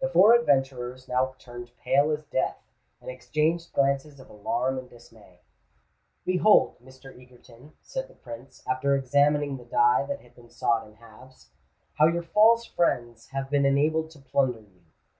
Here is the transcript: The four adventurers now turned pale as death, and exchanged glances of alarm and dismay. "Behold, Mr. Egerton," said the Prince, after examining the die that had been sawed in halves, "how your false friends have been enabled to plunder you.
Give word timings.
The 0.00 0.08
four 0.08 0.32
adventurers 0.32 1.08
now 1.08 1.34
turned 1.38 1.72
pale 1.76 2.10
as 2.10 2.24
death, 2.24 2.56
and 3.02 3.10
exchanged 3.10 3.74
glances 3.74 4.18
of 4.18 4.30
alarm 4.30 4.78
and 4.78 4.88
dismay. 4.88 5.40
"Behold, 6.24 6.76
Mr. 6.82 7.14
Egerton," 7.14 7.74
said 7.82 8.08
the 8.08 8.14
Prince, 8.14 8.66
after 8.66 8.94
examining 8.96 9.58
the 9.58 9.66
die 9.66 10.06
that 10.06 10.22
had 10.22 10.34
been 10.34 10.48
sawed 10.48 10.86
in 10.88 10.94
halves, 10.94 11.50
"how 11.98 12.06
your 12.06 12.22
false 12.22 12.64
friends 12.64 13.28
have 13.28 13.50
been 13.50 13.66
enabled 13.66 14.08
to 14.12 14.20
plunder 14.20 14.60
you. 14.62 14.84